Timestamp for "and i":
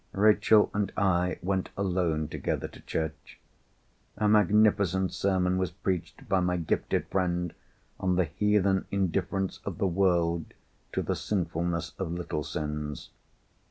0.73-1.37